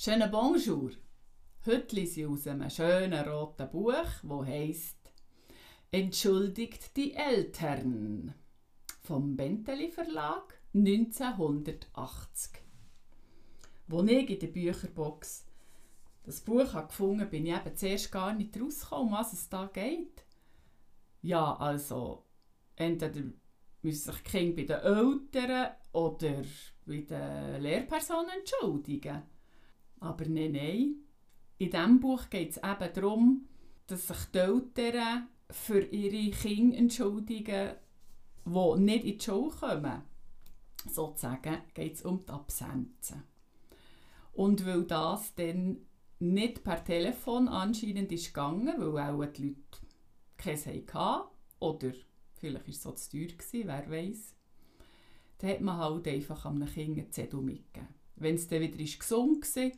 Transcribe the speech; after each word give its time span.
Schönen 0.00 0.30
Bonjour! 0.30 0.92
Heute 1.66 1.96
lese 1.96 2.20
ich 2.20 2.26
aus 2.28 2.46
einem 2.46 2.70
schönen 2.70 3.28
roten 3.28 3.68
Buch, 3.68 4.06
wo 4.22 4.46
heißt 4.46 4.96
Entschuldigt 5.90 6.96
die 6.96 7.14
Eltern 7.14 8.32
vom 9.00 9.36
Bentley 9.36 9.90
Verlag 9.90 10.56
1980. 10.72 12.52
Als 13.90 14.08
ich 14.08 14.30
in 14.30 14.38
der 14.38 14.46
Bücherbox 14.46 15.46
das 16.22 16.42
Buch 16.42 16.74
habe 16.74 16.86
gefunden 16.86 17.28
bin 17.28 17.46
ich 17.46 17.56
eben 17.56 17.76
zuerst 17.76 18.12
gar 18.12 18.32
nicht 18.34 18.56
rausgekommen, 18.56 19.08
um 19.08 19.18
was 19.18 19.32
es 19.32 19.48
da 19.48 19.66
geht. 19.66 20.22
Ja, 21.22 21.56
also 21.56 22.22
entweder 22.76 23.32
müssen 23.82 24.12
sich 24.12 24.22
Kinder 24.22 24.54
bei 24.54 24.62
den 24.62 24.80
Eltern 24.80 25.72
oder 25.90 26.44
bei 26.86 27.00
den 27.00 27.62
Lehrpersonen 27.62 28.30
entschuldigen. 28.38 29.24
Aber 30.00 30.24
nein, 30.26 30.52
nein. 30.52 30.94
In 31.58 31.70
diesem 31.70 32.00
Buch 32.00 32.30
geht 32.30 32.50
es 32.50 32.56
eben 32.58 32.92
darum, 32.94 33.48
dass 33.86 34.08
sich 34.08 34.24
die 34.32 34.38
Eltern 34.38 35.28
für 35.50 35.80
ihre 35.80 36.30
Kinder 36.30 36.76
entschuldigen, 36.76 37.72
die 38.44 38.80
nicht 38.80 39.04
in 39.04 39.18
die 39.18 39.24
Schule 39.24 39.50
kommen. 39.50 40.02
Sozusagen 40.88 41.58
geht 41.74 41.94
es 41.96 42.02
um 42.02 42.24
die 42.24 42.32
Absenzen. 42.32 43.24
Und 44.32 44.64
weil 44.64 44.84
das 44.84 45.34
dann 45.34 45.78
nicht 46.20 46.62
per 46.62 46.84
Telefon 46.84 47.48
anscheinend 47.48 48.12
ist 48.12 48.28
gegangen, 48.28 48.74
weil 48.78 49.14
auch 49.14 49.32
die 49.32 49.48
Leute 49.48 49.58
keins 50.36 50.66
hatten 50.66 51.28
oder 51.58 51.92
vielleicht 52.34 52.66
war 52.66 52.68
es 52.68 52.82
so 52.82 52.92
zu 52.92 53.10
teuer, 53.10 53.26
gewesen, 53.26 53.66
wer 53.66 53.90
weiß. 53.90 54.34
Dann 55.38 55.50
hat 55.50 55.60
man 55.60 55.76
halt 55.76 56.08
einfach 56.08 56.46
einem 56.46 56.66
Kind 56.66 56.98
einen 56.98 57.12
Zettel 57.12 57.40
mitgegeben. 57.40 57.94
Wenn 58.16 58.34
es 58.34 58.48
dann 58.48 58.60
wieder 58.60 58.78
ist 58.80 58.98
gesund 58.98 59.56
war, 59.56 59.70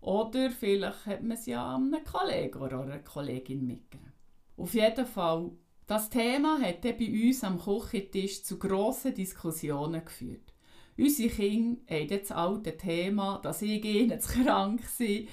oder 0.00 0.50
vielleicht 0.50 1.06
hat 1.06 1.22
man 1.22 1.36
es 1.36 1.46
ja 1.46 1.74
einem 1.74 2.04
Kollegen 2.04 2.60
oder 2.60 2.80
einer 2.80 2.98
Kollegin 3.00 3.66
mitgegeben. 3.66 4.12
Auf 4.56 4.74
jeden 4.74 5.06
Fall, 5.06 5.50
das 5.86 6.10
Thema 6.10 6.60
hat 6.60 6.82
bei 6.82 7.26
uns 7.26 7.44
am 7.44 7.58
Küchentisch 7.58 8.42
zu 8.42 8.58
grossen 8.58 9.14
Diskussionen 9.14 10.04
geführt. 10.04 10.52
Unsere 10.98 11.28
Kinder 11.28 11.80
haben 11.90 12.08
das 12.08 12.30
alte 12.30 12.76
Thema, 12.76 13.38
dass 13.42 13.62
ich 13.62 13.84
ihnen 13.84 14.20
zu 14.20 14.42
krank 14.42 14.80
war, 14.82 15.26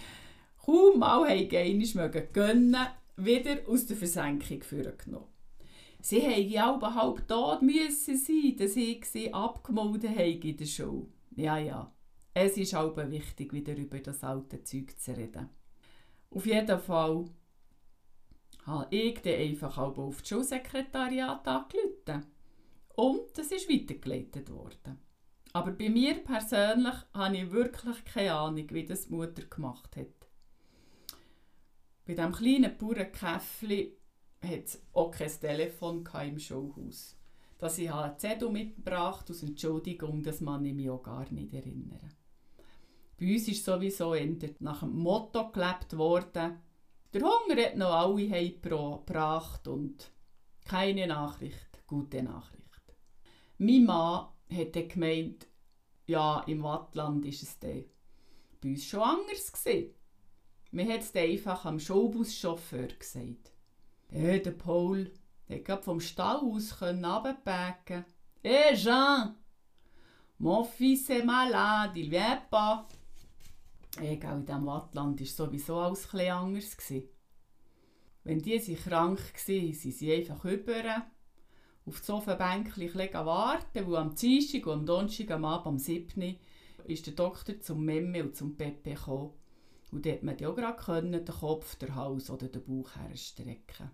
kaum 0.66 1.00
mal 1.00 1.24
einmal 1.24 2.10
gönnen, 2.34 2.76
wieder 3.16 3.58
aus 3.68 3.86
der 3.86 3.96
Versenkung 3.98 4.62
genommen. 4.98 5.28
Sie 6.02 6.20
hätten 6.20 6.50
ja 6.52 6.96
halb 6.96 7.28
tot 7.30 7.62
müssen 7.62 8.18
sein, 8.18 8.56
dass 8.58 8.76
ich 8.76 9.06
sie 9.06 9.34
abgemolden 9.34 10.10
habe 10.10 10.32
in 10.32 10.58
der 10.58 10.66
Schule. 10.66 11.08
Ja, 11.36 11.58
ja. 11.58 11.94
Es 12.34 12.58
ist 12.58 12.74
auch 12.74 12.98
wichtig, 12.98 13.54
wieder 13.54 13.76
über 13.76 14.00
das 14.00 14.24
alte 14.24 14.64
Zeug 14.64 14.98
zu 15.00 15.16
reden. 15.16 15.50
Auf 16.32 16.46
jeden 16.48 16.80
Fall 16.80 17.26
habe 18.66 18.88
ich 18.96 19.22
dann 19.22 19.34
einfach 19.34 19.78
auf 19.78 20.20
das 20.20 20.30
Schulsekretariat 20.30 21.48
angerufen. 21.48 22.26
Und 22.96 23.38
das 23.38 23.52
ist 23.52 23.70
weitergeleitet 23.70 24.50
worden. 24.50 25.00
Aber 25.54 25.72
bei 25.72 25.90
mir 25.90 26.16
persönlich 26.24 26.96
habe 27.14 27.38
ich 27.38 27.52
wirklich 27.52 28.04
keine 28.06 28.34
Ahnung, 28.34 28.68
wie 28.72 28.86
das 28.86 29.08
die 29.08 29.14
Mutter 29.14 29.44
gemacht 29.44 29.96
hat. 29.96 30.08
Bei 32.06 32.16
diesem 32.16 32.32
kleinen 32.32 32.78
Bauernkäffli 32.78 33.96
hat 34.42 34.66
es 34.66 34.82
auch 34.94 35.12
kein 35.12 35.30
Telefon 35.30 36.04
im 36.26 36.40
Schulhaus. 36.40 37.16
Dass 37.60 37.78
ich 37.78 37.92
einen 37.92 38.18
Zettel 38.18 38.50
mitgebracht 38.50 39.30
aus 39.30 39.44
Entschuldigung, 39.44 40.24
das 40.24 40.42
man 40.42 40.66
ich 40.66 40.74
mich 40.74 40.90
auch 40.90 41.04
gar 41.04 41.32
nicht 41.32 41.54
erinnern. 41.54 42.12
Bei 43.20 43.34
uns 43.34 43.48
ist 43.48 43.64
sowieso 43.64 44.16
nach 44.60 44.80
dem 44.80 44.98
Motto 44.98 45.52
gelebt 45.52 45.96
worden, 45.98 46.60
der 47.14 47.22
Hunger 47.22 47.62
hat 47.62 47.78
noch 47.78 47.94
alle 47.94 48.30
heimgebracht 48.30 49.68
und 49.68 50.12
keine 50.66 51.06
Nachricht, 51.06 51.86
gute 51.86 52.24
Nachricht. 52.24 52.64
Mein 53.60 53.86
Mann 53.86 54.28
hat 54.52 54.76
dann 54.76 54.88
gemeint, 54.88 55.48
ja, 56.08 56.40
im 56.48 56.64
Wattland 56.64 57.24
ist 57.26 57.44
es 57.44 57.60
dann 57.60 57.86
bei 58.62 58.70
uns 58.70 58.86
schon 58.86 59.02
anders 59.02 59.52
gewesen. 59.52 59.94
Man 60.72 60.90
hat 60.90 61.02
es 61.02 61.16
einfach 61.16 61.66
am 61.66 61.80
Schulbuschauffeur 61.80 62.88
gesagt. 62.88 63.52
Ja, 64.10 64.38
der 64.38 64.52
Paul 64.52 65.12
konnte 65.48 65.84
vom 65.84 66.00
Stall 66.00 66.38
aus 66.38 66.82
runterbacken. 66.82 68.06
Hé 68.42 68.50
hey 68.50 68.76
Jean, 68.76 69.36
mon 70.40 70.66
fils 70.66 71.10
est 71.10 71.24
malade, 71.24 72.00
il 72.00 72.10
vient 72.10 72.50
pas. 72.50 72.88
Egal, 74.00 74.40
in 74.40 74.46
diesem 74.46 74.66
Wattland 74.66 75.20
war 75.20 75.28
sowieso 75.28 75.78
alles 75.78 76.06
etwas 76.06 76.30
anders. 76.30 76.78
Wenn 78.24 78.40
die 78.40 78.58
sie 78.60 78.76
krank 78.76 79.20
waren, 79.20 79.74
sind 79.74 79.94
sie 79.94 80.14
einfach 80.14 80.44
über 80.46 81.04
auf 81.86 81.98
das 81.98 82.08
Sofabänkchen 82.08 83.14
warten, 83.14 83.86
wo 83.86 83.96
am 83.96 84.16
Dienstag 84.16 84.66
und 84.68 84.74
am 84.74 84.86
Donnerstag 84.86 85.32
am 85.32 85.46
Abend 85.46 85.68
am 85.68 85.78
7. 85.78 86.38
ist 86.86 87.06
der 87.06 87.14
Doktor 87.14 87.60
zum 87.60 87.84
Memme 87.84 88.24
und 88.24 88.36
zum 88.36 88.56
Pepe 88.56 88.92
gekommen. 88.92 89.34
Und 89.92 90.06
dort 90.06 90.24
man 90.24 90.36
auch 90.36 90.56
gerade 90.56 91.10
den 91.10 91.26
Kopf, 91.26 91.76
den 91.76 91.94
Hals 91.94 92.30
oder 92.30 92.48
den 92.48 92.64
Bauch 92.64 92.90
herstrecken. 92.96 93.92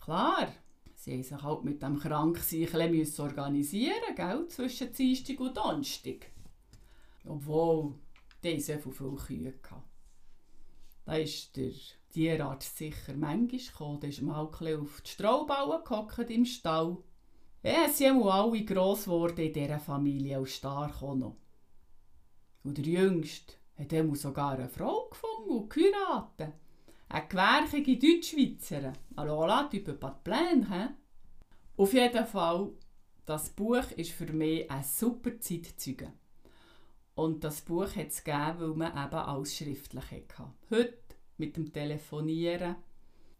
Klar, 0.00 0.52
sie 0.96 1.16
mussten 1.16 1.36
sich 1.36 1.42
halt 1.42 1.64
mit 1.64 1.82
dem 1.82 1.98
Kranksein 1.98 2.90
müssen 2.90 3.22
organisieren 3.22 4.14
gell, 4.16 4.48
zwischen 4.48 4.92
Dienstag 4.92 5.40
und 5.40 5.56
Donnerstag. 5.56 6.32
Obwohl, 7.24 7.94
die 8.42 8.60
so 8.60 8.78
viele 8.78 9.16
Kühe. 9.16 9.54
Da 11.04 11.16
ist 11.16 11.56
der 11.56 11.72
Tierarzt 12.10 12.76
sicher 12.76 13.14
manchmal 13.14 13.58
gekommen. 13.58 14.00
Da 14.00 14.06
ist 14.06 14.22
mal 14.22 14.40
auf 14.40 15.00
die 15.00 15.10
Straubauen 15.10 15.84
gehockt 15.84 16.30
im 16.30 16.44
Stall. 16.44 16.98
Ja, 17.62 17.88
sie 17.88 18.04
sind 18.04 18.22
alle 18.22 18.64
gross 18.64 19.04
geworden 19.04 19.38
in 19.38 19.52
dieser 19.52 19.78
Familie 19.78 20.38
und 20.38 20.48
stark 20.48 21.02
auch 21.02 21.14
noch. 21.14 21.36
Und 22.64 22.78
der 22.78 22.84
Jüngste 22.84 23.54
hat 23.78 24.16
sogar 24.16 24.52
eine 24.52 24.68
Frau 24.68 25.08
gefunden 25.08 25.50
und 25.50 25.70
geheiratet. 25.70 26.54
Eine 27.08 27.28
gewärtige 27.28 27.98
Deutschschweizerin. 27.98 28.92
Alors 29.16 29.46
là, 29.46 29.68
tu 29.70 29.80
peux 29.80 29.98
pas 29.98 30.12
te 30.12 30.20
plaindre? 30.24 30.94
Auf 31.76 31.92
jeden 31.92 32.26
Fall, 32.26 32.72
das 33.26 33.50
Buch 33.50 33.90
ist 33.96 34.12
für 34.12 34.32
mich 34.32 34.70
ein 34.70 34.82
super 34.82 35.38
Zeitzeuge. 35.38 36.12
Und 37.14 37.44
das 37.44 37.60
Buch 37.60 37.94
hat 37.94 38.08
es 38.08 38.24
gegeben, 38.24 38.60
weil 38.60 38.74
man 38.74 39.06
eben 39.06 39.14
alles 39.14 39.56
schriftlich 39.56 40.10
hatte. 40.10 40.52
Heute, 40.70 40.98
mit 41.36 41.56
dem 41.56 41.72
Telefonieren, 41.72 42.76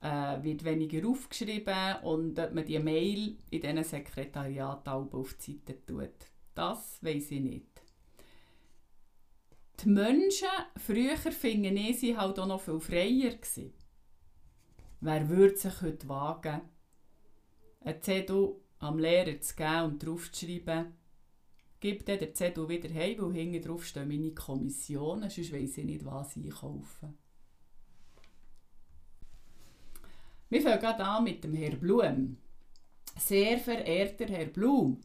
äh, 0.03 0.43
wird 0.43 0.65
weniger 0.65 1.09
aufgeschrieben 1.09 1.97
und 2.03 2.39
ob 2.39 2.53
man 2.53 2.67
die 2.67 2.79
Mail 2.79 3.37
in 3.51 3.61
diesen 3.61 3.85
Sekretariat 3.85 4.87
auf 4.89 5.35
die 5.35 5.53
Seite 5.53 5.87
tut. 5.87 6.11
Das 6.55 6.99
weiß 7.03 7.31
ich 7.31 7.41
nicht. 7.41 7.67
Die 9.83 9.89
Menschen 9.89 10.49
früher 10.77 11.17
finden 11.17 11.77
ich, 11.77 12.01
sie 12.01 12.17
halt 12.17 12.39
auch 12.39 12.47
noch 12.47 12.61
viel 12.61 12.81
freier 12.81 13.31
gewesen. 13.31 13.73
Wer 15.01 15.29
würde 15.29 15.57
sich 15.57 15.83
heute 15.83 16.09
wagen, 16.09 16.61
einen 17.81 18.03
Zettel 18.03 18.55
am 18.79 18.99
Lehrer 18.99 19.41
zu 19.41 19.57
geben 19.57 19.83
und 19.85 20.07
drauf 20.07 20.31
gib 21.83 22.07
dann 22.07 22.21
den 22.21 22.35
Zettel 22.35 22.69
wieder 22.69 22.89
heim, 22.95 23.17
weil 23.19 23.33
hinten 23.33 23.61
drauf 23.61 23.85
stehen 23.85 24.09
meine 24.09 24.31
Kommissionen, 24.31 25.29
sonst 25.29 25.53
weiss 25.53 25.77
ich 25.77 25.85
nicht, 25.85 26.05
was 26.05 26.37
ich 26.37 26.49
kaufe. 26.49 27.13
Wir 30.49 30.63
fangen 30.63 30.79
gerade 30.79 31.05
an 31.05 31.25
mit 31.25 31.43
dem 31.43 31.55
Herr 31.55 31.75
Blum. 31.75 32.37
Sehr 33.19 33.59
verehrter 33.59 34.27
Herr 34.27 34.47
Blum, 34.47 35.01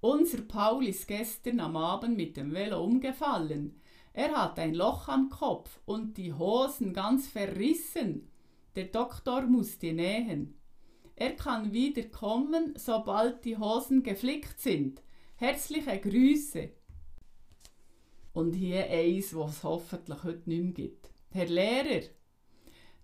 unser 0.00 0.42
Paul 0.42 0.86
ist 0.86 1.08
gestern 1.08 1.58
am 1.58 1.76
Abend 1.76 2.16
mit 2.16 2.36
dem 2.36 2.52
Velo 2.52 2.82
umgefallen. 2.82 3.80
Er 4.12 4.32
hat 4.32 4.58
ein 4.60 4.74
Loch 4.74 5.08
am 5.08 5.28
Kopf 5.28 5.80
und 5.86 6.16
die 6.18 6.32
Hosen 6.32 6.92
ganz 6.92 7.26
verrissen. 7.26 8.30
Der 8.76 8.84
Doktor 8.84 9.42
muss 9.42 9.78
die 9.78 9.92
nähen. 9.92 10.54
Er 11.16 11.34
kann 11.34 11.72
wieder 11.72 12.04
kommen, 12.04 12.74
sobald 12.76 13.44
die 13.44 13.56
Hosen 13.56 14.02
geflickt 14.02 14.60
sind. 14.60 15.02
Herzliche 15.42 15.98
Grüße. 15.98 16.70
Und 18.32 18.52
hier 18.52 18.88
eins, 18.88 19.34
was 19.34 19.56
es 19.56 19.64
hoffentlich 19.64 20.22
heute 20.22 20.48
nicht 20.48 20.62
mehr 20.62 20.72
gibt. 20.72 21.10
Herr 21.30 21.46
Lehrer, 21.46 22.06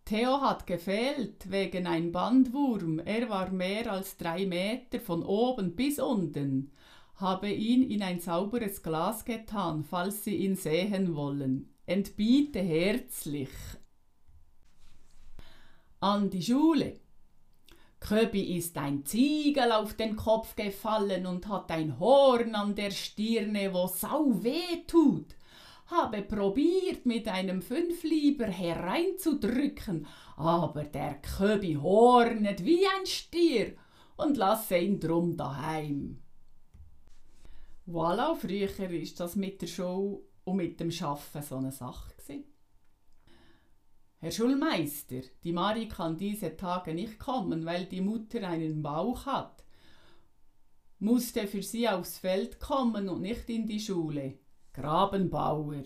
Theo 0.05 0.41
hat 0.41 0.65
gefehlt 0.65 1.51
wegen 1.51 1.89
ein 1.89 2.13
Bandwurm. 2.13 3.01
Er 3.01 3.29
war 3.29 3.51
mehr 3.51 3.91
als 3.91 4.17
drei 4.17 4.47
Meter 4.47 5.01
von 5.01 5.25
oben 5.25 5.75
bis 5.75 5.99
unten 5.99 6.71
habe 7.17 7.51
ihn 7.51 7.83
in 7.91 8.05
ein 8.05 8.21
sauberes 8.21 8.85
Glas 8.85 9.25
getan, 9.25 9.83
falls 9.83 10.23
Sie 10.23 10.37
ihn 10.37 10.55
sehen 10.55 11.17
wollen. 11.17 11.75
Entbiete 11.87 12.61
herzlich. 12.61 13.51
An 15.99 16.31
die 16.31 16.45
Schule. 16.45 17.01
Köbi 18.01 18.57
ist 18.57 18.79
ein 18.79 19.05
Ziegel 19.05 19.73
auf 19.73 19.95
den 19.95 20.17
Kopf 20.17 20.55
gefallen 20.55 21.27
und 21.27 21.49
hat 21.49 21.71
ein 21.71 21.99
Horn 21.99 22.55
an 22.55 22.75
der 22.75 22.91
Stirne, 22.91 23.73
wo 23.73 23.87
sau 23.87 24.43
weh 24.43 24.85
tut. 24.87 25.35
habe 25.91 26.23
probiert, 26.23 27.07
mit 27.07 27.29
einem 27.29 27.63
Fünflieber 27.63 28.47
hereinzudrücken, 28.47 30.07
aber 30.37 30.85
der 30.85 31.15
Köbi 31.15 31.75
hornet 31.75 32.65
wie 32.65 32.87
ein 32.87 33.07
Stier 33.07 33.75
und 34.17 34.37
lasse 34.37 34.79
ihn 34.79 35.01
drum 35.01 35.37
daheim. 35.37 36.19
Voilà, 37.87 38.35
früher 38.35 38.91
ist 38.91 39.19
das 39.19 39.35
mit 39.35 39.63
der 39.63 39.67
Show 39.67 40.23
und 40.45 40.57
mit 40.57 40.79
dem 40.79 40.91
Schaffen 40.91 41.43
so 41.43 41.57
eine 41.57 41.73
Sache 41.73 42.15
gewesen. 42.17 42.45
Herr 44.21 44.33
Schulmeister, 44.33 45.21
die 45.45 45.53
Mari 45.53 45.87
kann 45.87 46.19
diese 46.19 46.57
Tage 46.57 46.93
nicht 46.93 47.21
kommen, 47.21 47.65
weil 47.65 47.87
die 47.87 48.01
Mutter 48.01 48.49
einen 48.49 48.83
Bauch 48.83 49.27
hat. 49.27 49.65
Musste 50.99 51.47
für 51.47 51.63
sie 51.63 51.89
aufs 51.89 52.19
Feld 52.19 52.59
kommen 52.59 53.09
und 53.09 53.21
nicht 53.21 53.49
in 53.49 53.67
die 53.67 53.79
Schule. 53.79 54.39
Grabenbauer. 54.73 55.85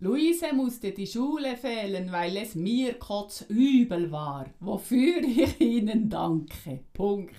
Luise 0.00 0.52
musste 0.54 0.92
die 0.92 1.06
Schule 1.06 1.56
fehlen, 1.56 2.12
weil 2.12 2.36
es 2.36 2.54
mir 2.54 2.98
kotzübel 2.98 4.12
war, 4.12 4.46
wofür 4.60 5.22
ich 5.22 5.58
Ihnen 5.60 6.10
danke. 6.10 6.84
Punkt. 6.92 7.34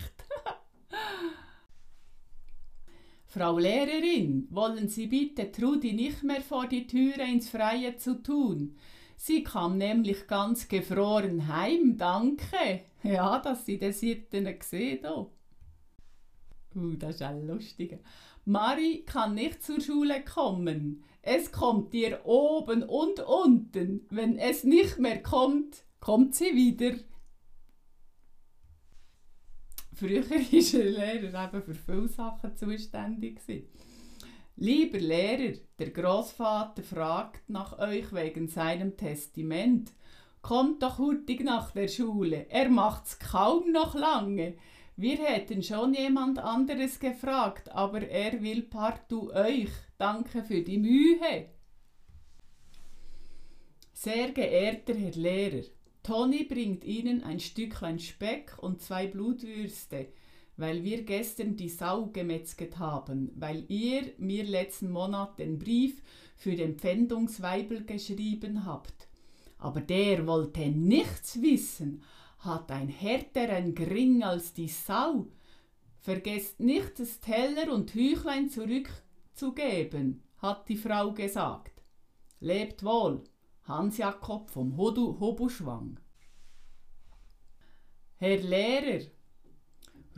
Frau 3.31 3.59
Lehrerin, 3.59 4.47
wollen 4.49 4.87
Sie 4.87 5.05
bitte 5.05 5.51
Trudi 5.51 5.93
nicht 5.93 6.23
mehr 6.23 6.41
vor 6.41 6.65
die 6.65 6.87
Türe 6.87 7.21
ins 7.31 7.47
Freie 7.47 7.95
zu 7.95 8.23
tun. 8.23 8.75
Sie 9.17 9.43
kam 9.43 9.77
nämlich 9.77 10.25
ganz 10.25 10.67
gefroren 10.67 11.47
heim, 11.47 11.95
danke. 11.97 12.81
Ja, 13.03 13.39
dass 13.39 13.65
Sie 13.65 13.77
das 13.77 13.99
siebten 13.99 14.45
gesehen 14.59 15.05
oh. 15.05 15.31
Uh, 16.75 16.95
das 16.95 17.15
ist 17.15 17.21
ein 17.21 17.45
lustiger. 17.47 17.99
Mari 18.45 19.03
kann 19.05 19.35
nicht 19.35 19.63
zur 19.63 19.79
Schule 19.79 20.23
kommen. 20.25 21.03
Es 21.21 21.51
kommt 21.51 21.93
ihr 21.93 22.25
oben 22.25 22.81
und 22.81 23.19
unten. 23.19 24.07
Wenn 24.09 24.37
es 24.37 24.63
nicht 24.63 24.97
mehr 24.97 25.21
kommt, 25.21 25.83
kommt 25.99 26.33
sie 26.33 26.55
wieder. 26.55 26.97
Früher 29.99 30.29
war 30.29 30.37
der 30.39 30.91
Lehrer 30.91 31.43
eben 31.43 31.61
für 31.61 31.75
viele 31.75 32.07
Sachen 32.07 32.55
zuständig. 32.55 33.41
Lieber 34.55 34.97
Lehrer, 34.97 35.57
der 35.77 35.89
Großvater 35.89 36.83
fragt 36.83 37.49
nach 37.49 37.77
euch 37.79 38.13
wegen 38.13 38.47
seinem 38.47 38.95
Testament. 38.95 39.91
Kommt 40.41 40.83
doch 40.83 40.99
hurtig 40.99 41.43
nach 41.43 41.71
der 41.71 41.89
Schule, 41.89 42.45
er 42.47 42.69
macht's 42.69 43.19
kaum 43.19 43.73
noch 43.73 43.93
lange. 43.93 44.53
Wir 44.95 45.17
hätten 45.17 45.63
schon 45.63 45.93
jemand 45.93 46.39
anderes 46.39 46.97
gefragt, 47.01 47.69
aber 47.69 48.01
er 48.07 48.41
will 48.41 48.61
partout 48.61 49.31
euch. 49.33 49.69
Danke 49.97 50.43
für 50.43 50.61
die 50.61 50.77
Mühe. 50.77 51.49
Sehr 53.91 54.31
geehrter 54.31 54.93
Herr 54.93 55.11
Lehrer, 55.11 55.63
Toni 56.03 56.43
bringt 56.43 56.83
Ihnen 56.83 57.23
ein 57.23 57.39
Stücklein 57.39 57.99
Speck 57.99 58.57
und 58.59 58.81
zwei 58.81 59.07
Blutwürste, 59.07 60.07
weil 60.57 60.83
wir 60.83 61.03
gestern 61.03 61.55
die 61.55 61.69
Sau 61.69 62.07
gemetzget 62.07 62.79
haben, 62.79 63.31
weil 63.35 63.65
ihr 63.69 64.11
mir 64.17 64.43
letzten 64.43 64.91
Monat 64.91 65.39
den 65.39 65.57
Brief 65.57 66.01
für 66.35 66.55
den 66.55 66.75
Pfändungsweibel 66.77 67.85
geschrieben 67.85 68.65
habt. 68.65 69.07
Aber 69.57 69.81
der 69.81 70.25
wollte 70.27 70.67
nichts 70.69 71.41
wissen, 71.41 72.03
hat 72.39 72.71
ein 72.71 72.87
härteren 72.87 73.75
Gring 73.75 74.23
als 74.23 74.53
die 74.53 74.67
Sau. 74.67 75.27
Vergesst 75.99 76.59
nicht, 76.59 76.99
das 76.99 77.19
Teller 77.19 77.73
und 77.73 77.93
Hüchlein 77.93 78.49
zurückzugeben, 78.49 80.23
hat 80.37 80.67
die 80.69 80.77
Frau 80.77 81.11
gesagt. 81.13 81.81
Lebt 82.39 82.83
wohl, 82.83 83.23
Hans 83.69 83.99
Jakob 83.99 84.49
vom 84.49 84.77
Hobuschwang. 84.77 85.99
Herr 88.17 88.37
Lehrer, 88.37 89.05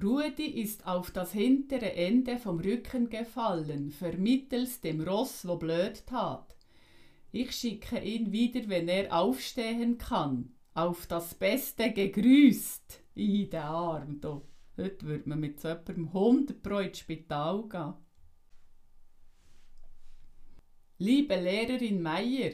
Rudi 0.01 0.45
ist 0.45 0.88
auf 0.88 1.12
das 1.12 1.33
hintere 1.33 1.94
Ende 1.94 2.38
vom 2.38 2.62
Rücken 2.62 3.09
gefallen, 3.09 3.92
vermittels 3.92 4.80
dem 4.80 5.01
Ross, 5.01 5.45
wo 5.45 5.57
blöd 5.57 6.07
tat. 6.07 6.56
Ich 7.33 7.51
schicke 7.51 8.00
ihn 8.00 8.31
wieder, 8.31 8.69
wenn 8.69 8.88
er 8.88 9.13
aufstehen 9.13 9.97
kann 9.97 10.56
auf 10.74 11.06
das 11.06 11.36
Beste 11.36 11.92
gegrüßt. 11.92 13.04
In 13.15 13.50
den 13.50 13.59
Arm. 13.59 14.21
Da. 14.21 14.42
Heute 14.77 15.06
würde 15.06 15.27
man 15.27 15.42
mit 15.42 15.59
so 15.59 15.68
jemandem 15.68 16.07
100 16.07 16.63
Pro 16.63 16.80
ins 16.80 17.00
Spital 17.00 17.68
gehen. 17.68 17.94
Liebe 20.97 21.36
Lehrerin 21.36 22.01
Meier, 22.01 22.51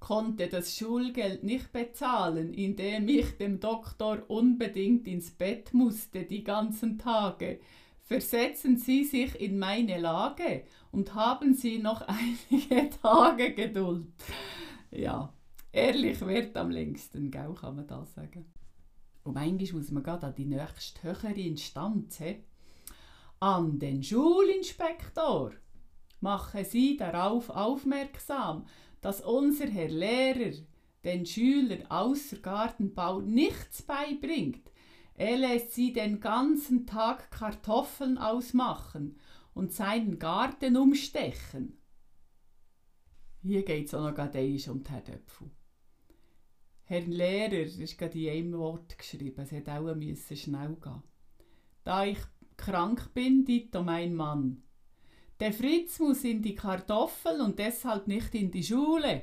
konnte 0.00 0.48
das 0.48 0.76
Schulgeld 0.76 1.42
nicht 1.44 1.72
bezahlen, 1.72 2.54
indem 2.54 3.08
ich 3.08 3.36
dem 3.36 3.60
Doktor 3.60 4.22
unbedingt 4.28 5.06
ins 5.06 5.30
Bett 5.30 5.74
musste 5.74 6.24
die 6.24 6.44
ganzen 6.44 6.98
Tage. 6.98 7.60
Versetzen 8.04 8.76
Sie 8.76 9.04
sich 9.04 9.38
in 9.40 9.58
meine 9.58 9.98
Lage 9.98 10.64
und 10.92 11.14
haben 11.14 11.54
Sie 11.54 11.78
noch 11.78 12.02
einige 12.06 12.90
Tage 13.02 13.54
Geduld. 13.54 14.06
Ja, 14.90 15.32
Ehrlich 15.72 16.20
wird 16.22 16.56
am 16.56 16.70
längsten, 16.70 17.30
gell, 17.30 17.54
kann 17.54 17.76
man 17.76 17.86
das 17.86 18.14
sagen. 18.14 18.52
Und 19.22 19.34
manchmal 19.34 19.80
muss 19.80 19.90
man 19.90 20.02
gerade 20.02 20.26
an 20.26 20.34
die 20.34 20.46
nächste 20.46 21.02
höhere 21.02 21.40
Instanz, 21.40 22.18
he? 22.18 22.42
an 23.40 23.78
den 23.78 24.02
Schulinspektor. 24.02 25.52
Machen 26.20 26.64
Sie 26.64 26.96
darauf 26.96 27.50
aufmerksam, 27.50 28.66
dass 29.00 29.20
unser 29.20 29.66
Herr 29.66 29.88
Lehrer 29.88 30.56
den 31.04 31.24
Schülern 31.26 31.86
außer 31.86 32.38
Gartenbau 32.38 33.20
nichts 33.20 33.82
beibringt. 33.82 34.70
Er 35.14 35.36
lässt 35.36 35.74
sie 35.74 35.92
den 35.92 36.20
ganzen 36.20 36.86
Tag 36.86 37.30
Kartoffeln 37.30 38.18
ausmachen 38.18 39.18
und 39.54 39.72
seinen 39.72 40.18
Garten 40.18 40.76
umstechen. 40.76 41.78
Hier 43.42 43.64
geht 43.64 43.86
es 43.86 43.94
auch 43.94 44.02
noch 44.02 44.14
gerade 44.14 44.40
um 44.70 44.82
die 44.82 44.90
Herdöpfel. 44.90 45.50
Herr 46.84 47.02
Lehrer, 47.02 47.64
ist 47.64 47.98
gerade 47.98 48.18
in 48.18 48.30
einem 48.30 48.58
Wort 48.58 48.96
geschrieben, 48.96 49.42
es 49.42 49.52
hätte 49.52 49.72
auch 49.72 49.94
schnell 50.34 50.76
gehen. 50.76 51.02
Da 51.84 52.04
ich 52.04 52.18
krank 52.56 53.12
bin, 53.14 53.44
dito 53.44 53.82
mein 53.82 54.14
Mann. 54.14 54.62
Der 55.40 55.52
Fritz 55.52 55.98
muss 56.00 56.24
in 56.24 56.42
die 56.42 56.54
Kartoffel 56.54 57.40
und 57.40 57.58
deshalb 57.58 58.08
nicht 58.08 58.34
in 58.34 58.50
die 58.50 58.64
Schule. 58.64 59.22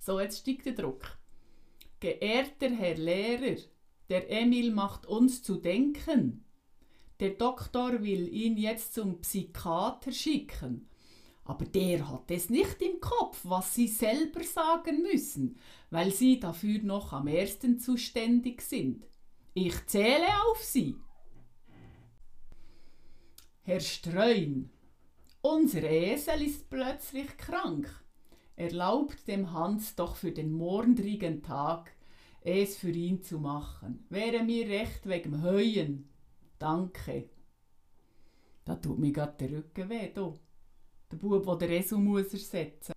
So, 0.00 0.20
jetzt 0.20 0.40
steigt 0.40 0.66
der 0.66 0.74
Druck. 0.74 1.18
Geehrter 2.00 2.70
Herr 2.70 2.96
Lehrer, 2.96 3.60
der 4.08 4.30
Emil 4.30 4.72
macht 4.72 5.06
uns 5.06 5.42
zu 5.42 5.56
denken. 5.56 6.44
Der 7.20 7.30
Doktor 7.30 8.02
will 8.02 8.28
ihn 8.28 8.56
jetzt 8.56 8.94
zum 8.94 9.20
Psychiater 9.20 10.12
schicken 10.12 10.88
aber 11.46 11.64
der 11.64 12.08
hat 12.08 12.30
es 12.30 12.50
nicht 12.50 12.82
im 12.82 13.00
Kopf, 13.00 13.40
was 13.44 13.74
sie 13.74 13.86
selber 13.86 14.42
sagen 14.42 15.02
müssen, 15.02 15.58
weil 15.90 16.12
sie 16.12 16.40
dafür 16.40 16.80
noch 16.82 17.12
am 17.12 17.28
ersten 17.28 17.78
zuständig 17.78 18.62
sind. 18.62 19.06
Ich 19.54 19.86
zähle 19.86 20.26
auf 20.50 20.62
sie. 20.62 20.96
Herr 23.68 23.80
Streun, 23.80 24.70
unser 25.42 25.82
Esel 25.82 26.40
ist 26.42 26.70
plötzlich 26.70 27.36
krank. 27.36 27.90
Erlaubt 28.54 29.26
dem 29.26 29.52
Hans 29.52 29.96
doch 29.96 30.14
für 30.14 30.30
den 30.30 30.52
morgendrigen 30.52 31.42
Tag, 31.42 31.90
es 32.42 32.76
für 32.76 32.92
ihn 32.92 33.24
zu 33.24 33.40
machen. 33.40 34.06
Wäre 34.08 34.44
mir 34.44 34.68
recht 34.68 35.08
wegen 35.08 35.42
Heuen. 35.42 36.08
Danke. 36.60 37.28
Da 38.64 38.76
tut 38.76 39.00
mir 39.00 39.10
grad 39.10 39.40
der 39.40 39.50
Rücken 39.50 39.88
weh, 39.88 40.12
du 40.14 40.38
der 41.10 41.16
Bub, 41.16 41.58
der 41.58 41.68
Resu 41.68 41.98
muss 41.98 42.32
ersetzen 42.32 42.92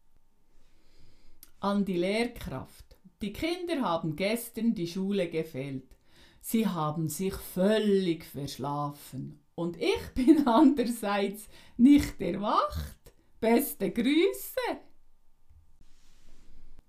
An 1.61 1.83
die 1.83 1.97
Lehrkraft. 1.97 2.95
Die 3.23 3.33
Kinder 3.33 3.81
haben 3.81 4.15
gestern 4.15 4.75
die 4.75 4.85
Schule 4.85 5.31
gefehlt. 5.31 5.97
Sie 6.41 6.67
haben 6.67 7.09
sich 7.09 7.33
völlig 7.33 8.23
verschlafen. 8.23 9.39
Und 9.59 9.75
ich 9.75 9.99
bin 10.15 10.47
andererseits 10.47 11.49
nicht 11.75 12.21
erwacht. 12.21 13.13
Beste 13.41 13.91
Grüße! 13.91 14.79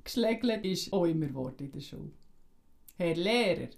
Geschlägelt 0.04 0.64
ist 0.64 0.92
auch 0.92 1.04
immer 1.04 1.34
Wort 1.34 1.60
in 1.60 1.72
der 1.72 1.80
Schule. 1.80 2.12
Herr 2.96 3.16
Lehrer, 3.16 3.70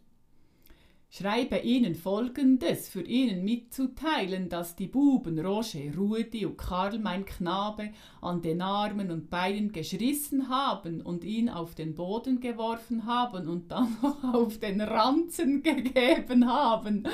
schreibe 1.15 1.59
Ihnen 1.59 1.95
Folgendes 1.95 2.89
für 2.89 3.03
Ihnen 3.03 3.45
mitzuteilen, 3.45 4.49
dass 4.49 4.77
die 4.77 4.87
Buben 4.87 5.39
Roger, 5.39 5.95
Rudi 5.95 6.47
und 6.47 6.57
Karl, 6.57 6.99
mein 6.99 7.27
Knabe, 7.27 7.91
an 8.23 8.41
den 8.41 8.63
Armen 8.63 9.11
und 9.11 9.29
Beinen 9.29 9.73
geschrissen 9.73 10.49
haben 10.49 11.03
und 11.03 11.23
ihn 11.25 11.51
auf 11.51 11.75
den 11.75 11.95
Boden 11.95 12.41
geworfen 12.41 13.05
haben 13.05 13.47
und 13.47 13.71
dann 13.71 13.95
noch 14.03 14.25
auf 14.33 14.59
den 14.59 14.81
Ranzen 14.81 15.63
gegeben 15.63 16.51
haben 16.51 17.07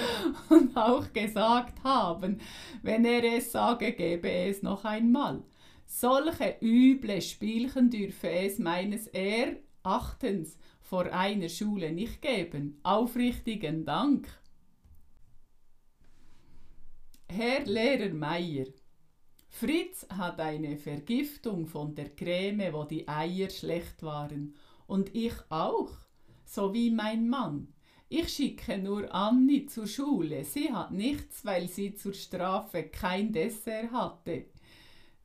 und 0.48 0.76
auch 0.76 1.12
gesagt 1.12 1.82
haben, 1.82 2.38
wenn 2.82 3.04
er 3.04 3.24
es 3.24 3.50
sage, 3.50 3.92
gebe 3.92 4.30
es 4.30 4.62
noch 4.62 4.84
einmal. 4.84 5.42
Solche 5.86 6.56
üble 6.62 7.20
Spielchen 7.20 7.90
dürfe 7.90 8.30
es 8.30 8.60
meines 8.60 9.08
Erachtens 9.88 10.58
vor 10.82 11.06
einer 11.06 11.48
Schule 11.48 11.90
nicht 11.92 12.20
geben. 12.20 12.78
Aufrichtigen 12.82 13.86
Dank. 13.86 14.28
Herr 17.26 17.64
Lehrer 17.64 18.12
Meier, 18.12 18.66
Fritz 19.48 20.06
hat 20.10 20.40
eine 20.40 20.76
Vergiftung 20.76 21.66
von 21.66 21.94
der 21.94 22.10
Creme, 22.14 22.70
wo 22.74 22.84
die 22.84 23.08
Eier 23.08 23.48
schlecht 23.48 24.02
waren. 24.02 24.54
Und 24.86 25.14
ich 25.14 25.32
auch, 25.48 25.90
so 26.44 26.74
wie 26.74 26.90
mein 26.90 27.26
Mann. 27.26 27.72
Ich 28.10 28.28
schicke 28.28 28.76
nur 28.76 29.14
Anni 29.14 29.64
zur 29.66 29.86
Schule. 29.86 30.44
Sie 30.44 30.70
hat 30.70 30.90
nichts, 30.90 31.46
weil 31.46 31.66
sie 31.66 31.94
zur 31.94 32.12
Strafe 32.12 32.84
kein 32.84 33.32
Dessert 33.32 33.90
hatte. 33.90 34.44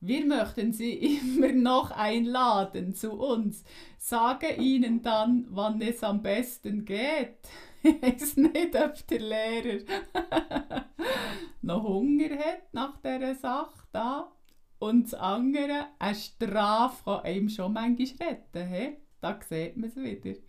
Wir 0.06 0.26
möchten 0.26 0.74
Sie 0.74 0.92
immer 1.18 1.52
noch 1.52 1.90
einladen 1.90 2.94
zu 2.94 3.12
uns. 3.12 3.64
Sage 3.98 4.54
Ihnen 4.56 5.00
dann, 5.00 5.46
wann 5.48 5.80
es 5.80 6.04
am 6.04 6.22
besten 6.22 6.84
geht. 6.84 7.38
Ich 7.86 8.00
weiß 8.00 8.36
nicht, 8.38 8.74
ob 8.76 9.06
der 9.08 9.20
Lehrer 9.20 9.84
noch 11.60 11.82
Hunger 11.84 12.30
hat 12.30 12.72
nach 12.72 12.96
dieser 13.02 13.34
Sache 13.34 13.86
da. 13.92 14.32
Und 14.78 15.04
das 15.04 15.12
andere, 15.12 15.88
eine 15.98 16.14
Strafe 16.14 17.04
kann 17.04 17.24
einem 17.24 17.48
schon 17.50 17.74
manchmal 17.74 18.28
retten. 18.30 18.66
He? 18.66 18.96
Da 19.20 19.38
sieht 19.46 19.76
man 19.76 19.90
es 19.90 19.96
wieder. 19.96 20.40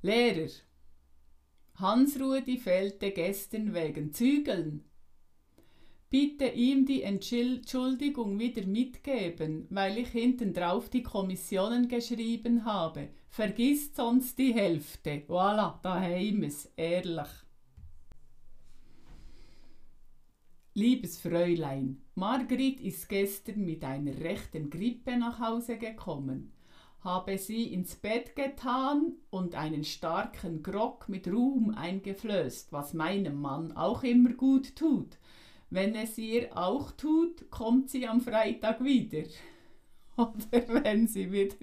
Lehrer. 0.00 0.48
Hans-Rudi 1.74 2.56
fehlte 2.56 3.10
gestern 3.10 3.74
wegen 3.74 4.14
Zügeln 4.14 4.84
bitte 6.14 6.46
ihm 6.46 6.86
die 6.86 7.02
Entschuldigung 7.02 8.38
wieder 8.38 8.64
mitgeben, 8.66 9.66
weil 9.70 9.98
ich 9.98 10.10
hinten 10.10 10.52
drauf 10.52 10.88
die 10.88 11.02
Kommissionen 11.02 11.88
geschrieben 11.88 12.64
habe. 12.64 13.08
Vergisst 13.28 13.96
sonst 13.96 14.38
die 14.38 14.54
Hälfte. 14.54 15.24
Voilà, 15.26 15.80
daheim 15.82 16.44
es, 16.44 16.66
ehrlich. 16.76 17.26
Liebes 20.74 21.18
Fräulein, 21.18 22.00
Margrit 22.14 22.80
ist 22.80 23.08
gestern 23.08 23.64
mit 23.64 23.82
einer 23.82 24.16
rechten 24.20 24.70
Grippe 24.70 25.16
nach 25.16 25.40
Hause 25.40 25.78
gekommen. 25.78 26.52
Habe 27.00 27.38
sie 27.38 27.72
ins 27.72 27.96
Bett 27.96 28.36
getan 28.36 29.14
und 29.30 29.56
einen 29.56 29.82
starken 29.82 30.62
Grog 30.62 31.08
mit 31.08 31.26
Ruhm 31.26 31.74
eingeflößt, 31.74 32.72
was 32.72 32.94
meinem 32.94 33.40
Mann 33.40 33.72
auch 33.72 34.04
immer 34.04 34.34
gut 34.34 34.76
tut. 34.76 35.18
Wenn 35.74 35.96
es 35.96 36.16
ihr 36.18 36.56
auch 36.56 36.92
tut, 36.92 37.50
kommt 37.50 37.90
sie 37.90 38.06
am 38.06 38.20
Freitag 38.20 38.84
wieder. 38.84 39.24
Oder 40.16 40.68
wenn 40.68 41.08
sie 41.08 41.32
wieder 41.32 41.56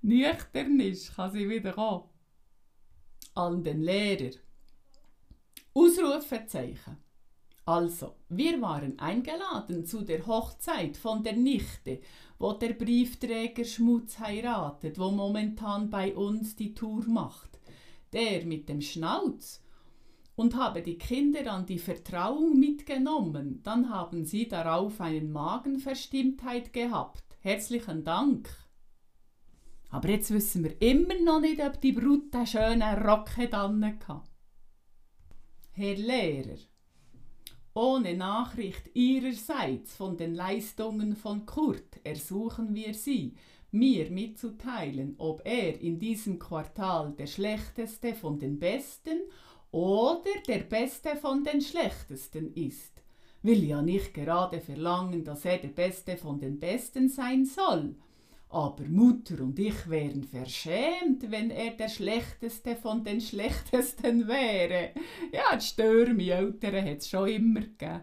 nüchtern 0.00 0.80
ist, 0.80 1.14
kann 1.14 1.30
sie 1.30 1.48
wieder 1.48 1.72
kommen. 1.72 2.08
An 3.36 3.62
den 3.62 3.82
Lehrer. 3.82 4.32
Ausrufezeichen. 5.74 6.96
Also, 7.64 8.16
wir 8.28 8.60
waren 8.60 8.98
eingeladen 8.98 9.86
zu 9.86 10.02
der 10.02 10.26
Hochzeit 10.26 10.96
von 10.96 11.22
der 11.22 11.36
Nichte, 11.36 12.00
wo 12.40 12.54
der 12.54 12.72
Briefträger 12.72 13.64
Schmutz 13.64 14.18
heiratet, 14.18 14.98
wo 14.98 15.12
momentan 15.12 15.88
bei 15.88 16.16
uns 16.16 16.56
die 16.56 16.74
Tour 16.74 17.04
macht. 17.06 17.60
Der 18.12 18.44
mit 18.44 18.68
dem 18.68 18.80
Schnauz 18.80 19.61
und 20.34 20.56
habe 20.56 20.82
die 20.82 20.98
Kinder 20.98 21.52
an 21.52 21.66
die 21.66 21.78
Vertrauung 21.78 22.58
mitgenommen, 22.58 23.62
dann 23.62 23.90
haben 23.90 24.24
sie 24.24 24.48
darauf 24.48 25.00
eine 25.00 25.20
Magenverstimmtheit 25.20 26.72
gehabt. 26.72 27.24
Herzlichen 27.40 28.04
Dank. 28.04 28.48
Aber 29.90 30.08
jetzt 30.08 30.30
wissen 30.32 30.64
wir 30.64 30.80
immer 30.80 31.20
noch 31.20 31.40
nicht, 31.40 31.60
ob 31.60 31.80
die 31.80 31.92
Brut 31.92 32.34
einen 32.34 32.46
schönen 32.46 33.02
Rock 33.02 33.36
hatte. 33.36 34.22
Herr 35.72 35.96
Lehrer, 35.96 36.58
ohne 37.74 38.14
Nachricht 38.14 38.94
Ihrerseits 38.94 39.96
von 39.96 40.16
den 40.16 40.34
Leistungen 40.34 41.16
von 41.16 41.46
Kurt 41.46 42.00
ersuchen 42.04 42.74
wir 42.74 42.94
Sie, 42.94 43.34
mir 43.70 44.10
mitzuteilen, 44.10 45.14
ob 45.16 45.40
er 45.44 45.80
in 45.80 45.98
diesem 45.98 46.38
Quartal 46.38 47.12
der 47.12 47.26
schlechteste 47.26 48.14
von 48.14 48.38
den 48.38 48.58
Besten 48.58 49.20
oder 49.72 50.30
der 50.46 50.60
Beste 50.60 51.16
von 51.16 51.42
den 51.42 51.60
Schlechtesten 51.60 52.52
ist. 52.54 53.02
Will 53.42 53.64
ja 53.64 53.82
nicht 53.82 54.14
gerade 54.14 54.60
verlangen, 54.60 55.24
dass 55.24 55.44
er 55.44 55.58
der 55.58 55.68
Beste 55.68 56.16
von 56.16 56.38
den 56.38 56.60
Besten 56.60 57.08
sein 57.08 57.44
soll. 57.44 57.96
Aber 58.50 58.84
Mutter 58.84 59.42
und 59.42 59.58
ich 59.58 59.88
wären 59.88 60.24
verschämt, 60.24 61.30
wenn 61.30 61.50
er 61.50 61.70
der 61.70 61.88
Schlechteste 61.88 62.76
von 62.76 63.02
den 63.02 63.20
Schlechtesten 63.20 64.28
wäre. 64.28 64.90
Ja, 65.32 65.56
die 65.56 65.64
Stürme 65.64 66.30
Eltern 66.30 66.84
hat 66.84 66.98
es 66.98 67.08
schon 67.08 67.28
immer 67.28 67.60
gegeben. 67.62 68.02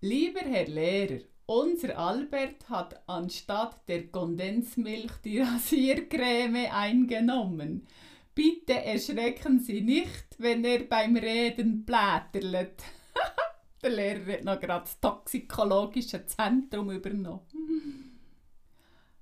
Lieber 0.00 0.40
Herr 0.40 0.66
Lehrer, 0.66 1.20
unser 1.44 1.98
Albert 1.98 2.68
hat 2.70 3.06
anstatt 3.06 3.86
der 3.86 4.08
Kondensmilch 4.08 5.12
die 5.22 5.40
Rasiercreme 5.40 6.72
eingenommen. 6.72 7.86
Bitte 8.34 8.82
erschrecken 8.82 9.60
Sie 9.60 9.82
nicht, 9.82 10.36
wenn 10.38 10.64
er 10.64 10.84
beim 10.84 11.16
Reden 11.16 11.84
blätterlet. 11.84 12.82
Der 13.82 13.90
Lehrer 13.90 14.32
hat 14.34 14.44
noch 14.44 14.60
gerade 14.60 14.84
das 14.84 15.00
toxikologische 15.00 16.24
Zentrum 16.24 16.90
übernommen. 16.90 18.18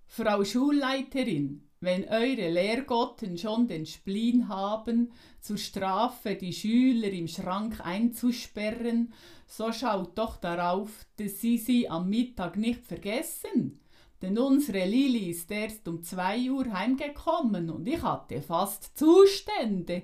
Frau 0.07 0.45
Schulleiterin, 0.45 1.63
wenn 1.81 2.05
eure 2.05 2.51
Lehrgotten 2.51 3.39
schon 3.39 3.67
den 3.67 3.87
Spleen 3.87 4.49
haben, 4.49 5.13
zur 5.41 5.57
Strafe 5.57 6.37
die 6.37 6.53
Schüler 6.53 7.11
im 7.11 7.27
Schrank 7.27 7.81
einzusperren, 7.81 9.13
so 9.47 9.73
schaut 9.73 10.17
doch 10.19 10.37
darauf, 10.37 11.07
dass 11.17 11.41
sie 11.41 11.59
sie 11.59 11.89
am 11.89 12.11
Mittag 12.11 12.57
nicht 12.57 12.85
vergessen. 12.85 13.81
Denn 14.23 14.39
unsere 14.39 14.85
Lili 14.85 15.31
ist 15.31 15.51
erst 15.51 15.89
um 15.89 16.03
zwei 16.03 16.51
Uhr 16.51 16.71
heimgekommen 16.73 17.71
und 17.71 17.87
ich 17.87 18.03
hatte 18.03 18.43
fast 18.43 18.97
Zustände. 18.99 20.03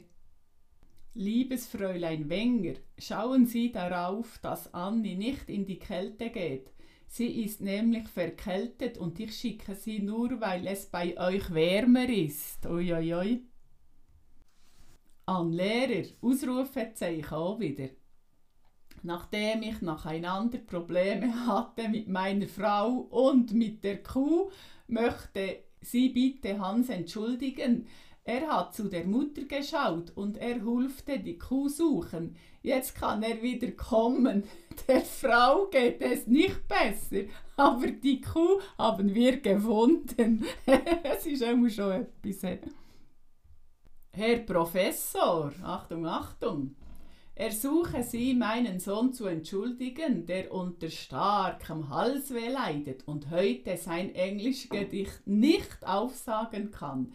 Liebes 1.13 1.67
Fräulein 1.67 2.29
Wenger, 2.29 2.75
schauen 2.99 3.47
Sie 3.47 3.73
darauf, 3.73 4.39
dass 4.39 4.73
Anni 4.73 5.17
nicht 5.17 5.49
in 5.49 5.67
die 5.67 5.79
Kälte 5.79 6.31
geht. 6.31 6.73
Sie 7.09 7.45
ist 7.45 7.61
nämlich 7.61 8.09
verkältet 8.09 8.99
und 8.99 9.21
ich 9.21 9.35
schicke 9.37 9.75
sie 9.75 10.01
nur, 10.01 10.41
weil 10.41 10.67
es 10.67 10.87
bei 10.87 11.17
euch 11.19 11.53
wärmer 11.55 12.09
ist. 12.09 12.67
Uiuiui. 12.67 13.45
An 15.27 15.53
Lehrer, 15.53 16.07
Ausrufezeichen 16.21 17.33
auch 17.33 17.59
wieder 17.59 17.89
nachdem 19.03 19.63
ich 19.63 19.81
nacheinander 19.83 20.59
Probleme 20.59 21.33
hatte 21.47 21.89
mit 21.89 22.09
meiner 22.09 22.49
Frau 22.49 23.07
und 23.11 23.53
mit 23.53 23.85
der 23.85 24.03
Kuh, 24.03 24.51
möchte 24.89 25.61
sie 25.81 26.09
bitte 26.11 26.59
Hans 26.59 26.89
entschuldigen. 26.89 27.87
Er 28.25 28.49
hat 28.49 28.75
zu 28.75 28.89
der 28.89 29.05
Mutter 29.05 29.43
geschaut 29.43 30.11
und 30.17 30.37
er 30.39 30.65
hulfte 30.65 31.21
die 31.21 31.39
Kuh 31.39 31.69
suchen. 31.69 32.35
Jetzt 32.61 32.97
kann 32.97 33.23
er 33.23 33.41
wieder 33.41 33.71
kommen. 33.71 34.43
Der 34.89 35.03
Frau 35.03 35.67
geht 35.67 36.03
es 36.03 36.27
nicht 36.27 36.67
besser, 36.67 37.29
aber 37.57 37.87
die 37.87 38.21
Kuh 38.21 38.61
haben 38.77 39.15
wir 39.15 39.41
gefunden. 39.41 40.45
Es 41.05 41.25
ist 41.25 41.43
immer 41.43 41.71
schon 41.71 42.09
etwas. 42.25 42.59
Herr 44.11 44.39
Professor, 44.39 45.53
Achtung, 45.63 46.07
Achtung, 46.07 46.75
Ersuche 47.39 48.03
Sie, 48.03 48.33
meinen 48.33 48.81
Sohn 48.81 49.13
zu 49.13 49.27
entschuldigen, 49.27 50.25
der 50.25 50.51
unter 50.51 50.89
starkem 50.89 51.91
Halsweh 51.91 52.49
leidet 52.49 53.07
und 53.07 53.29
heute 53.31 53.77
sein 53.77 54.15
Englischgedicht 54.15 55.27
nicht 55.27 55.87
aufsagen 55.87 56.71
kann. 56.71 57.13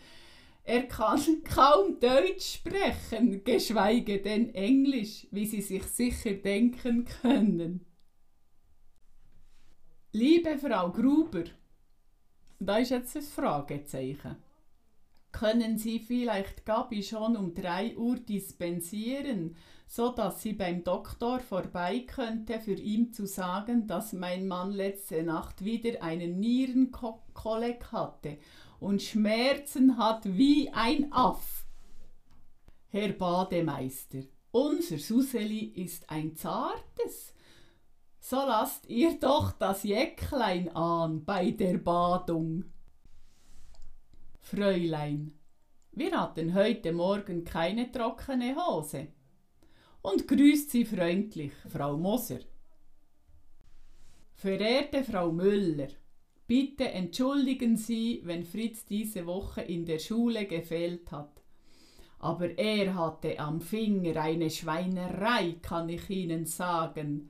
Er 0.64 0.84
kann 0.84 1.42
kaum 1.44 2.00
Deutsch 2.00 2.58
sprechen, 2.58 3.44
geschweige 3.44 4.22
denn 4.22 4.54
Englisch, 4.54 5.26
wie 5.32 5.48
Sie 5.48 5.62
sich 5.62 5.86
sicher 5.86 6.34
denken 6.34 7.06
können. 7.24 7.84
Liebe 10.12 10.56
Frau 10.60 10.92
Gruber, 10.92 11.46
da 12.60 12.78
ist 12.78 12.92
jetzt 12.92 13.18
ein 13.18 13.24
Fragezeichen. 13.24 14.36
Können 15.32 15.78
Sie 15.78 16.00
vielleicht 16.00 16.66
Gabi 16.66 17.04
schon 17.04 17.38
um 17.38 17.54
3 17.54 17.98
Uhr 17.98 18.18
dispensieren, 18.18 19.56
so 19.88 20.10
dass 20.10 20.42
sie 20.42 20.54
beim 20.54 20.86
Doktor 20.86 21.42
vorbei 21.42 22.06
könnte, 22.08 22.62
für 22.62 22.76
ihn 22.76 23.12
zu 23.12 23.26
sagen, 23.26 23.88
dass 23.88 24.14
mein 24.14 24.48
Mann 24.48 24.72
letzte 24.72 25.22
Nacht 25.22 25.66
wieder 25.66 26.02
einen 26.02 26.40
Nierenkolleg 26.40 27.92
hatte 27.92 28.38
und 28.80 29.02
Schmerzen 29.02 29.98
hat 29.98 30.24
wie 30.24 30.70
ein 30.72 31.12
Aff. 31.12 31.66
Herr 32.88 33.14
Bademeister, 33.14 34.20
unser 34.52 34.98
Suseli 34.98 35.60
ist 35.60 36.10
ein 36.10 36.36
zartes. 36.36 37.34
So 38.20 38.38
lasst 38.38 38.88
ihr 38.88 39.20
doch 39.20 39.52
das 39.52 39.84
Jäcklein 39.84 40.70
an 40.76 41.26
bei 41.26 41.52
der 41.52 41.78
Badung. 41.80 42.66
Fräulein, 44.42 45.34
wir 45.94 46.20
hatten 46.20 46.54
heute 46.54 46.92
Morgen 46.92 47.46
keine 47.46 47.92
trockene 47.92 48.56
Hose. 48.56 49.08
Und 50.02 50.28
grüßt 50.28 50.72
Sie 50.72 50.84
freundlich, 50.84 51.54
Frau 51.70 51.96
Moser. 51.96 52.40
Verehrte 54.34 55.04
Frau 55.04 55.32
Müller, 55.32 55.88
bitte 56.48 56.90
entschuldigen 56.90 57.78
Sie, 57.78 58.22
wenn 58.26 58.44
Fritz 58.44 58.84
diese 58.86 59.26
Woche 59.26 59.62
in 59.62 59.86
der 59.86 60.00
Schule 60.00 60.48
gefehlt 60.48 61.12
hat. 61.12 61.44
Aber 62.20 62.58
er 62.58 62.96
hatte 62.96 63.40
am 63.40 63.62
Finger 63.62 64.20
eine 64.22 64.50
Schweinerei, 64.50 65.56
kann 65.62 65.88
ich 65.88 66.10
Ihnen 66.10 66.46
sagen. 66.46 67.30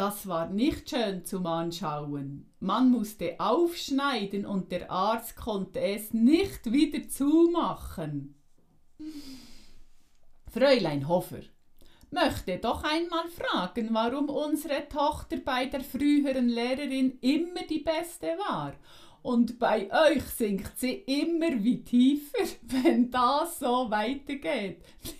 Das 0.00 0.26
war 0.26 0.48
nicht 0.48 0.88
schön 0.88 1.26
zum 1.26 1.44
Anschauen. 1.44 2.50
Man 2.58 2.90
musste 2.90 3.38
aufschneiden 3.38 4.46
und 4.46 4.72
der 4.72 4.90
Arzt 4.90 5.36
konnte 5.36 5.78
es 5.78 6.14
nicht 6.14 6.72
wieder 6.72 7.06
zumachen. 7.06 8.34
Fräulein 10.50 11.06
Hofer 11.06 11.40
möchte 12.10 12.56
doch 12.56 12.82
einmal 12.82 13.28
fragen, 13.28 13.90
warum 13.92 14.30
unsere 14.30 14.88
Tochter 14.88 15.36
bei 15.36 15.66
der 15.66 15.82
früheren 15.82 16.48
Lehrerin 16.48 17.18
immer 17.20 17.66
die 17.68 17.80
beste 17.80 18.38
war 18.38 18.72
und 19.20 19.58
bei 19.58 19.90
euch 19.92 20.24
sinkt 20.24 20.78
sie 20.78 20.94
immer 20.94 21.62
wie 21.62 21.84
tiefer. 21.84 22.44
Wenn 22.62 23.10
das 23.10 23.58
so 23.58 23.90
weitergeht, 23.90 24.78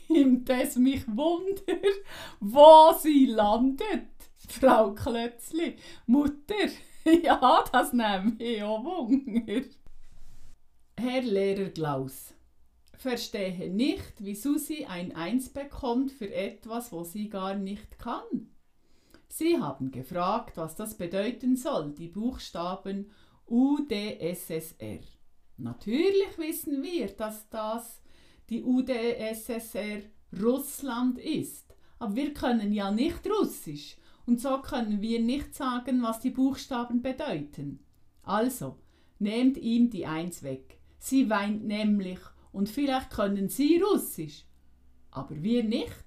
nimmt 0.08 0.48
es 0.48 0.76
mich 0.76 1.06
Wunder, 1.06 1.76
wo 2.40 2.94
sie 2.98 3.26
landet. 3.26 4.19
Frau 4.50 4.94
Klötzli, 4.94 5.76
Mutter, 6.06 6.68
ja, 7.22 7.64
das 7.70 7.92
nimmt 7.92 8.40
mich 8.40 8.62
auch 8.62 8.84
Wunder. 8.84 9.62
Herr 10.98 11.22
Lehrer 11.22 11.70
Klaus, 11.70 12.34
verstehe 12.98 13.70
nicht, 13.70 14.14
wie 14.18 14.34
Susi 14.34 14.86
ein 14.86 15.14
Eins 15.14 15.50
bekommt 15.50 16.10
für 16.10 16.34
etwas, 16.34 16.90
wo 16.90 17.04
sie 17.04 17.28
gar 17.28 17.54
nicht 17.54 17.98
kann. 17.98 18.50
Sie 19.28 19.56
haben 19.56 19.92
gefragt, 19.92 20.56
was 20.56 20.74
das 20.74 20.98
bedeuten 20.98 21.56
soll, 21.56 21.92
die 21.92 22.08
Buchstaben 22.08 23.10
UdSSR. 23.46 24.98
Natürlich 25.58 26.36
wissen 26.38 26.82
wir, 26.82 27.06
dass 27.08 27.48
das 27.50 28.02
die 28.48 28.64
UdSSR 28.64 30.02
Russland 30.42 31.18
ist, 31.18 31.72
aber 32.00 32.16
wir 32.16 32.34
können 32.34 32.72
ja 32.72 32.90
nicht 32.90 33.24
Russisch 33.30 33.96
und 34.26 34.40
so 34.40 34.58
können 34.58 35.00
wir 35.00 35.20
nicht 35.20 35.54
sagen, 35.54 36.02
was 36.02 36.20
die 36.20 36.30
Buchstaben 36.30 37.02
bedeuten. 37.02 37.80
Also, 38.22 38.78
nehmt 39.18 39.56
ihm 39.56 39.90
die 39.90 40.06
Eins 40.06 40.42
weg. 40.42 40.78
Sie 40.98 41.30
weint 41.30 41.64
nämlich 41.64 42.18
und 42.52 42.68
vielleicht 42.68 43.10
können 43.10 43.48
Sie 43.48 43.80
Russisch, 43.80 44.44
aber 45.10 45.42
wir 45.42 45.64
nicht. 45.64 46.04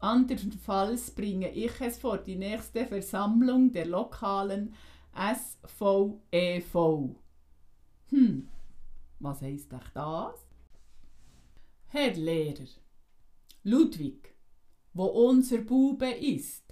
Andernfalls 0.00 1.12
bringe 1.12 1.50
ich 1.50 1.80
es 1.80 1.98
vor 1.98 2.18
die 2.18 2.36
nächste 2.36 2.86
Versammlung 2.86 3.72
der 3.72 3.86
lokalen 3.86 4.74
SVEV. 5.14 6.74
Hm, 8.10 8.48
was 9.20 9.40
heißt 9.40 9.72
euch 9.72 9.88
das? 9.94 10.46
Herr 11.86 12.12
Lehrer, 12.14 12.66
Ludwig, 13.62 14.34
wo 14.92 15.04
unser 15.04 15.58
Bube 15.58 16.10
ist, 16.10 16.63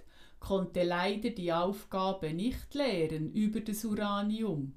konnte 0.43 0.83
leider 0.83 1.29
die 1.29 1.53
Aufgabe 1.53 2.33
nicht 2.33 2.73
lehren 2.73 3.31
über 3.31 3.61
das 3.61 3.85
Uranium 3.85 4.73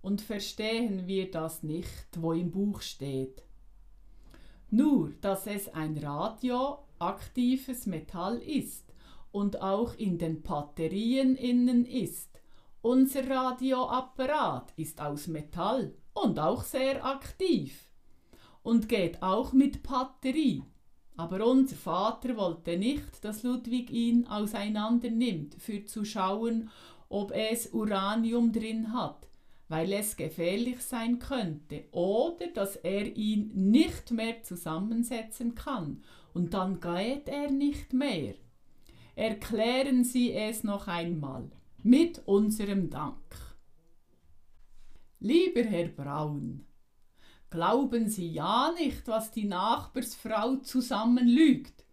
und 0.00 0.22
verstehen 0.22 1.08
wir 1.08 1.28
das 1.30 1.64
nicht, 1.64 2.06
wo 2.16 2.32
im 2.32 2.52
Buch 2.52 2.80
steht. 2.82 3.42
Nur, 4.70 5.10
dass 5.20 5.48
es 5.48 5.68
ein 5.74 5.98
radioaktives 5.98 7.86
Metall 7.86 8.38
ist 8.38 8.94
und 9.32 9.60
auch 9.60 9.94
in 9.94 10.18
den 10.18 10.42
Batterien 10.42 11.34
innen 11.34 11.84
ist. 11.84 12.40
Unser 12.80 13.28
Radioapparat 13.28 14.72
ist 14.76 15.00
aus 15.00 15.26
Metall 15.26 15.94
und 16.14 16.38
auch 16.38 16.62
sehr 16.62 17.04
aktiv 17.04 17.90
und 18.62 18.88
geht 18.88 19.20
auch 19.20 19.52
mit 19.52 19.82
Batterie. 19.82 20.62
Aber 21.18 21.44
unser 21.44 21.74
Vater 21.74 22.36
wollte 22.36 22.78
nicht, 22.78 23.24
dass 23.24 23.42
Ludwig 23.42 23.90
ihn 23.90 24.28
auseinander 24.28 25.10
nimmt, 25.10 25.56
für 25.56 25.84
zu 25.84 26.04
schauen, 26.04 26.70
ob 27.08 27.32
es 27.32 27.72
Uranium 27.72 28.52
drin 28.52 28.92
hat, 28.92 29.26
weil 29.68 29.92
es 29.94 30.16
gefährlich 30.16 30.80
sein 30.80 31.18
könnte 31.18 31.86
oder 31.90 32.46
dass 32.54 32.76
er 32.76 33.16
ihn 33.16 33.50
nicht 33.52 34.12
mehr 34.12 34.44
zusammensetzen 34.44 35.56
kann 35.56 36.04
und 36.34 36.54
dann 36.54 36.78
geht 36.78 37.28
er 37.28 37.50
nicht 37.50 37.92
mehr. 37.92 38.34
Erklären 39.16 40.04
Sie 40.04 40.32
es 40.32 40.62
noch 40.62 40.86
einmal 40.86 41.50
mit 41.82 42.22
unserem 42.26 42.90
Dank. 42.90 43.16
Lieber 45.18 45.64
Herr 45.64 45.88
Braun, 45.88 46.67
Glauben 47.50 48.08
Sie 48.08 48.30
ja 48.30 48.72
nicht, 48.78 49.08
was 49.08 49.30
die 49.30 49.46
Nachbarsfrau 49.46 50.56
zusammenlügt. 50.56 51.84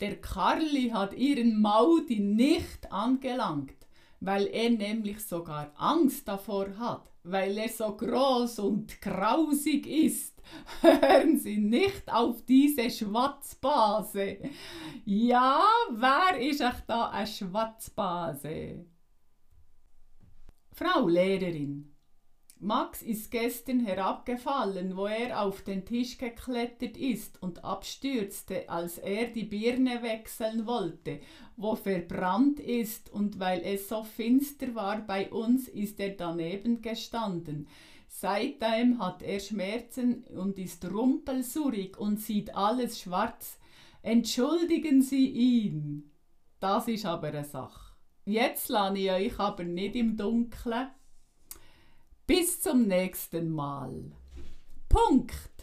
Der 0.00 0.20
Karli 0.20 0.90
hat 0.90 1.14
ihren 1.14 1.60
Maudi 1.60 2.18
nicht 2.18 2.92
angelangt, 2.92 3.86
weil 4.20 4.46
er 4.46 4.70
nämlich 4.70 5.24
sogar 5.24 5.72
Angst 5.76 6.26
davor 6.26 6.76
hat, 6.76 7.10
weil 7.22 7.56
er 7.56 7.68
so 7.68 7.96
groß 7.96 8.58
und 8.58 9.00
grausig 9.00 9.86
ist. 9.86 10.42
Hören 10.82 11.38
Sie 11.38 11.58
nicht 11.58 12.12
auf 12.12 12.44
diese 12.44 12.90
Schwatzbase. 12.90 14.38
Ja, 15.04 15.62
wer 15.90 16.40
ist 16.40 16.60
euch 16.60 16.80
da 16.86 17.10
eine 17.10 17.26
Schwatzbase? 17.26 18.84
Frau 20.72 21.08
Lehrerin, 21.08 21.95
Max 22.66 23.00
ist 23.00 23.30
gestern 23.30 23.78
herabgefallen, 23.78 24.96
wo 24.96 25.06
er 25.06 25.40
auf 25.40 25.62
den 25.62 25.84
Tisch 25.84 26.18
geklettert 26.18 26.96
ist 26.96 27.40
und 27.40 27.64
abstürzte, 27.64 28.68
als 28.68 28.98
er 28.98 29.28
die 29.28 29.44
Birne 29.44 30.02
wechseln 30.02 30.66
wollte, 30.66 31.20
wo 31.56 31.76
verbrannt 31.76 32.58
ist, 32.58 33.08
und 33.08 33.38
weil 33.38 33.62
es 33.62 33.88
so 33.88 34.02
finster 34.02 34.74
war 34.74 34.98
bei 35.06 35.30
uns, 35.30 35.68
ist 35.68 36.00
er 36.00 36.10
daneben 36.10 36.82
gestanden. 36.82 37.68
Seitdem 38.08 38.98
hat 38.98 39.22
er 39.22 39.38
Schmerzen 39.38 40.24
und 40.24 40.58
ist 40.58 40.90
rumpelsurig 40.90 41.96
und 41.96 42.18
sieht 42.18 42.56
alles 42.56 43.00
schwarz. 43.00 43.60
Entschuldigen 44.02 45.02
Sie 45.02 45.28
ihn. 45.28 46.10
Das 46.58 46.88
ist 46.88 47.06
aber 47.06 47.28
eine 47.28 47.44
Sache. 47.44 47.94
Jetzt 48.24 48.70
lasse 48.70 48.98
ich 48.98 49.12
euch 49.12 49.38
aber 49.38 49.62
nicht 49.62 49.94
im 49.94 50.16
Dunkeln 50.16 50.88
bis 52.26 52.60
zum 52.60 52.86
nächsten 52.86 53.50
Mal. 53.50 53.92
Punkt. 54.88 55.55